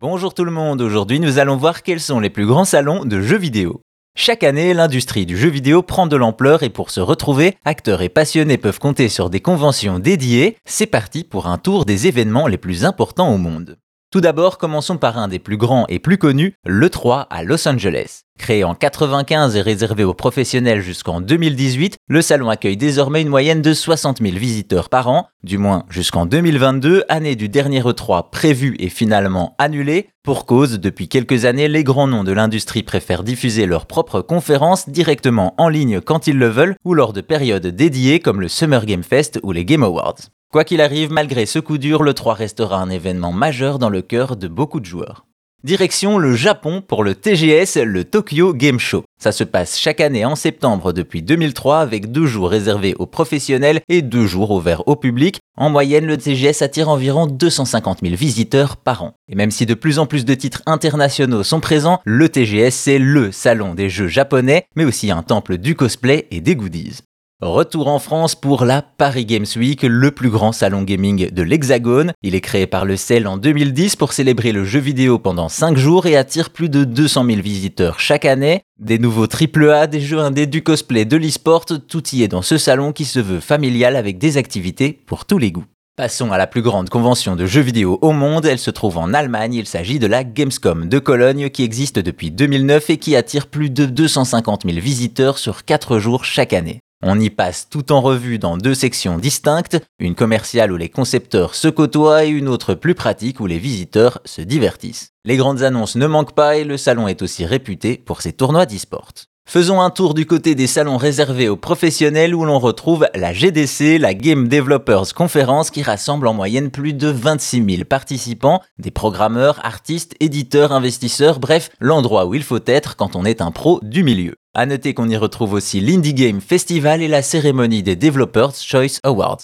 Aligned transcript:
Bonjour 0.00 0.32
tout 0.32 0.44
le 0.44 0.52
monde, 0.52 0.80
aujourd'hui 0.80 1.18
nous 1.18 1.40
allons 1.40 1.56
voir 1.56 1.82
quels 1.82 1.98
sont 1.98 2.20
les 2.20 2.30
plus 2.30 2.46
grands 2.46 2.64
salons 2.64 3.04
de 3.04 3.20
jeux 3.20 3.36
vidéo. 3.36 3.80
Chaque 4.16 4.44
année, 4.44 4.72
l'industrie 4.72 5.26
du 5.26 5.36
jeu 5.36 5.48
vidéo 5.48 5.82
prend 5.82 6.06
de 6.06 6.14
l'ampleur 6.14 6.62
et 6.62 6.70
pour 6.70 6.90
se 6.90 7.00
retrouver, 7.00 7.56
acteurs 7.64 8.00
et 8.00 8.08
passionnés 8.08 8.58
peuvent 8.58 8.78
compter 8.78 9.08
sur 9.08 9.28
des 9.28 9.40
conventions 9.40 9.98
dédiées. 9.98 10.56
C'est 10.64 10.86
parti 10.86 11.24
pour 11.24 11.48
un 11.48 11.58
tour 11.58 11.84
des 11.84 12.06
événements 12.06 12.46
les 12.46 12.58
plus 12.58 12.84
importants 12.84 13.34
au 13.34 13.38
monde. 13.38 13.76
Tout 14.12 14.20
d'abord, 14.20 14.56
commençons 14.58 14.98
par 14.98 15.18
un 15.18 15.26
des 15.26 15.40
plus 15.40 15.56
grands 15.56 15.84
et 15.88 15.98
plus 15.98 16.16
connus, 16.16 16.54
l'E3 16.64 17.26
à 17.28 17.42
Los 17.42 17.66
Angeles. 17.66 18.22
Créé 18.38 18.62
en 18.62 18.74
95 18.74 19.56
et 19.56 19.60
réservé 19.60 20.04
aux 20.04 20.14
professionnels 20.14 20.80
jusqu'en 20.80 21.20
2018, 21.20 21.96
le 22.08 22.22
salon 22.22 22.48
accueille 22.48 22.76
désormais 22.76 23.20
une 23.20 23.28
moyenne 23.28 23.60
de 23.60 23.74
60 23.74 24.22
000 24.22 24.38
visiteurs 24.38 24.88
par 24.88 25.08
an, 25.08 25.26
du 25.42 25.58
moins 25.58 25.84
jusqu'en 25.90 26.24
2022, 26.24 27.04
année 27.08 27.34
du 27.34 27.48
dernier 27.48 27.82
E3 27.82 28.30
prévu 28.30 28.76
et 28.78 28.88
finalement 28.88 29.56
annulé. 29.58 30.08
Pour 30.22 30.46
cause, 30.46 30.78
depuis 30.78 31.08
quelques 31.08 31.44
années, 31.46 31.68
les 31.68 31.84
grands 31.84 32.06
noms 32.06 32.24
de 32.24 32.32
l'industrie 32.32 32.84
préfèrent 32.84 33.24
diffuser 33.24 33.66
leurs 33.66 33.86
propres 33.86 34.20
conférences 34.20 34.88
directement 34.88 35.54
en 35.58 35.68
ligne 35.68 36.00
quand 36.00 36.28
ils 36.28 36.38
le 36.38 36.48
veulent 36.48 36.76
ou 36.84 36.94
lors 36.94 37.12
de 37.12 37.20
périodes 37.20 37.66
dédiées 37.66 38.20
comme 38.20 38.40
le 38.40 38.48
Summer 38.48 38.86
Game 38.86 39.02
Fest 39.02 39.40
ou 39.42 39.52
les 39.52 39.64
Game 39.64 39.82
Awards. 39.82 40.20
Quoi 40.52 40.64
qu'il 40.64 40.80
arrive, 40.80 41.12
malgré 41.12 41.44
ce 41.44 41.58
coup 41.58 41.76
dur, 41.76 42.02
le 42.02 42.14
3 42.14 42.34
restera 42.34 42.80
un 42.80 42.88
événement 42.88 43.32
majeur 43.32 43.78
dans 43.78 43.90
le 43.90 44.00
cœur 44.00 44.36
de 44.36 44.48
beaucoup 44.48 44.80
de 44.80 44.86
joueurs. 44.86 45.27
Direction 45.64 46.18
le 46.18 46.36
Japon 46.36 46.84
pour 46.86 47.02
le 47.02 47.16
TGS, 47.16 47.82
le 47.82 48.04
Tokyo 48.04 48.54
Game 48.54 48.78
Show. 48.78 49.02
Ça 49.20 49.32
se 49.32 49.42
passe 49.42 49.76
chaque 49.76 50.00
année 50.00 50.24
en 50.24 50.36
septembre 50.36 50.92
depuis 50.92 51.20
2003 51.20 51.80
avec 51.80 52.12
deux 52.12 52.26
jours 52.26 52.48
réservés 52.48 52.94
aux 53.00 53.06
professionnels 53.06 53.80
et 53.88 54.00
deux 54.00 54.24
jours 54.24 54.52
ouverts 54.52 54.86
au 54.86 54.94
public. 54.94 55.40
En 55.56 55.68
moyenne, 55.68 56.06
le 56.06 56.16
TGS 56.16 56.62
attire 56.62 56.88
environ 56.88 57.26
250 57.26 57.98
000 58.04 58.14
visiteurs 58.14 58.76
par 58.76 59.02
an. 59.02 59.14
Et 59.28 59.34
même 59.34 59.50
si 59.50 59.66
de 59.66 59.74
plus 59.74 59.98
en 59.98 60.06
plus 60.06 60.24
de 60.24 60.34
titres 60.34 60.62
internationaux 60.66 61.42
sont 61.42 61.58
présents, 61.58 61.98
le 62.04 62.28
TGS 62.28 62.70
c'est 62.70 63.00
LE 63.00 63.32
salon 63.32 63.74
des 63.74 63.90
jeux 63.90 64.06
japonais, 64.06 64.66
mais 64.76 64.84
aussi 64.84 65.10
un 65.10 65.24
temple 65.24 65.58
du 65.58 65.74
cosplay 65.74 66.28
et 66.30 66.40
des 66.40 66.54
goodies. 66.54 67.00
Retour 67.40 67.86
en 67.86 68.00
France 68.00 68.34
pour 68.34 68.64
la 68.64 68.82
Paris 68.82 69.24
Games 69.24 69.46
Week, 69.54 69.84
le 69.84 70.10
plus 70.10 70.28
grand 70.28 70.50
salon 70.50 70.82
gaming 70.82 71.30
de 71.30 71.42
l'Hexagone. 71.42 72.12
Il 72.20 72.34
est 72.34 72.40
créé 72.40 72.66
par 72.66 72.84
le 72.84 72.96
CEL 72.96 73.28
en 73.28 73.36
2010 73.36 73.94
pour 73.94 74.12
célébrer 74.12 74.50
le 74.50 74.64
jeu 74.64 74.80
vidéo 74.80 75.20
pendant 75.20 75.48
5 75.48 75.76
jours 75.76 76.06
et 76.06 76.16
attire 76.16 76.50
plus 76.50 76.68
de 76.68 76.82
200 76.82 77.26
000 77.26 77.40
visiteurs 77.40 78.00
chaque 78.00 78.24
année. 78.24 78.62
Des 78.80 78.98
nouveaux 78.98 79.28
AAA, 79.28 79.86
des 79.86 80.00
jeux 80.00 80.18
indés, 80.18 80.48
du 80.48 80.64
cosplay, 80.64 81.04
de 81.04 81.16
l'e-sport, 81.16 81.64
tout 81.64 82.08
y 82.08 82.24
est 82.24 82.28
dans 82.28 82.42
ce 82.42 82.58
salon 82.58 82.92
qui 82.92 83.04
se 83.04 83.20
veut 83.20 83.38
familial 83.38 83.94
avec 83.94 84.18
des 84.18 84.36
activités 84.36 85.00
pour 85.06 85.24
tous 85.24 85.38
les 85.38 85.52
goûts. 85.52 85.66
Passons 85.96 86.32
à 86.32 86.38
la 86.38 86.48
plus 86.48 86.62
grande 86.62 86.88
convention 86.88 87.36
de 87.36 87.46
jeux 87.46 87.60
vidéo 87.60 88.00
au 88.02 88.10
monde, 88.10 88.46
elle 88.46 88.58
se 88.58 88.72
trouve 88.72 88.98
en 88.98 89.14
Allemagne, 89.14 89.54
il 89.54 89.66
s'agit 89.66 90.00
de 90.00 90.08
la 90.08 90.24
Gamescom 90.24 90.88
de 90.88 90.98
Cologne 90.98 91.50
qui 91.50 91.62
existe 91.62 92.00
depuis 92.00 92.32
2009 92.32 92.90
et 92.90 92.96
qui 92.96 93.14
attire 93.14 93.46
plus 93.46 93.70
de 93.70 93.86
250 93.86 94.64
000 94.64 94.80
visiteurs 94.80 95.38
sur 95.38 95.64
4 95.64 96.00
jours 96.00 96.24
chaque 96.24 96.52
année. 96.52 96.80
On 97.00 97.20
y 97.20 97.30
passe 97.30 97.68
tout 97.68 97.92
en 97.92 98.00
revue 98.00 98.40
dans 98.40 98.56
deux 98.56 98.74
sections 98.74 99.18
distinctes, 99.18 99.78
une 100.00 100.16
commerciale 100.16 100.72
où 100.72 100.76
les 100.76 100.88
concepteurs 100.88 101.54
se 101.54 101.68
côtoient 101.68 102.24
et 102.24 102.28
une 102.28 102.48
autre 102.48 102.74
plus 102.74 102.96
pratique 102.96 103.38
où 103.38 103.46
les 103.46 103.60
visiteurs 103.60 104.20
se 104.24 104.42
divertissent. 104.42 105.12
Les 105.24 105.36
grandes 105.36 105.62
annonces 105.62 105.94
ne 105.94 106.08
manquent 106.08 106.34
pas 106.34 106.56
et 106.56 106.64
le 106.64 106.76
salon 106.76 107.06
est 107.06 107.22
aussi 107.22 107.46
réputé 107.46 107.98
pour 108.04 108.20
ses 108.20 108.32
tournois 108.32 108.66
d'e-sport. 108.66 109.12
Faisons 109.50 109.80
un 109.80 109.88
tour 109.88 110.12
du 110.12 110.26
côté 110.26 110.54
des 110.54 110.66
salons 110.66 110.98
réservés 110.98 111.48
aux 111.48 111.56
professionnels 111.56 112.34
où 112.34 112.44
l'on 112.44 112.58
retrouve 112.58 113.08
la 113.14 113.32
GDC, 113.32 113.96
la 113.98 114.12
Game 114.12 114.46
Developers 114.46 115.14
Conference 115.14 115.70
qui 115.70 115.82
rassemble 115.82 116.26
en 116.26 116.34
moyenne 116.34 116.70
plus 116.70 116.92
de 116.92 117.08
26 117.08 117.64
000 117.76 117.84
participants, 117.88 118.60
des 118.78 118.90
programmeurs, 118.90 119.64
artistes, 119.64 120.14
éditeurs, 120.20 120.72
investisseurs, 120.72 121.40
bref, 121.40 121.70
l'endroit 121.80 122.26
où 122.26 122.34
il 122.34 122.42
faut 122.42 122.60
être 122.66 122.94
quand 122.96 123.16
on 123.16 123.24
est 123.24 123.40
un 123.40 123.50
pro 123.50 123.80
du 123.82 124.02
milieu. 124.02 124.34
À 124.52 124.66
noter 124.66 124.92
qu'on 124.92 125.08
y 125.08 125.16
retrouve 125.16 125.54
aussi 125.54 125.80
l'Indie 125.80 126.12
Game 126.12 126.42
Festival 126.42 127.00
et 127.00 127.08
la 127.08 127.22
cérémonie 127.22 127.82
des 127.82 127.96
Developers 127.96 128.54
Choice 128.54 128.98
Awards. 129.02 129.38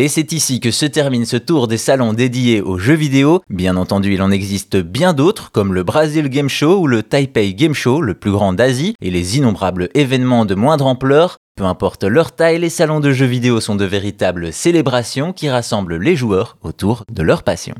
Et 0.00 0.06
c'est 0.06 0.32
ici 0.32 0.60
que 0.60 0.70
se 0.70 0.86
termine 0.86 1.24
ce 1.24 1.36
tour 1.36 1.66
des 1.66 1.76
salons 1.76 2.12
dédiés 2.12 2.60
aux 2.60 2.78
jeux 2.78 2.94
vidéo. 2.94 3.42
Bien 3.50 3.76
entendu, 3.76 4.14
il 4.14 4.22
en 4.22 4.30
existe 4.30 4.76
bien 4.76 5.12
d'autres, 5.12 5.50
comme 5.50 5.74
le 5.74 5.82
Brazil 5.82 6.28
Game 6.28 6.48
Show 6.48 6.78
ou 6.78 6.86
le 6.86 7.02
Taipei 7.02 7.52
Game 7.52 7.74
Show, 7.74 8.00
le 8.00 8.14
plus 8.14 8.30
grand 8.30 8.52
d'Asie, 8.52 8.94
et 9.00 9.10
les 9.10 9.38
innombrables 9.38 9.88
événements 9.94 10.44
de 10.44 10.54
moindre 10.54 10.86
ampleur. 10.86 11.38
Peu 11.56 11.64
importe 11.64 12.04
leur 12.04 12.30
taille, 12.30 12.60
les 12.60 12.70
salons 12.70 13.00
de 13.00 13.10
jeux 13.10 13.26
vidéo 13.26 13.58
sont 13.58 13.74
de 13.74 13.84
véritables 13.84 14.52
célébrations 14.52 15.32
qui 15.32 15.48
rassemblent 15.48 15.96
les 15.96 16.14
joueurs 16.14 16.58
autour 16.62 17.02
de 17.12 17.24
leur 17.24 17.42
passion. 17.42 17.74